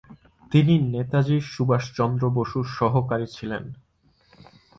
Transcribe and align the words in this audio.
তিনি 0.51 0.73
নেতাজি 0.93 1.37
সুভাষচন্দ্র 1.51 2.23
বসুর 2.37 2.65
সহকারী 2.77 3.27
ছিলেন। 3.35 3.63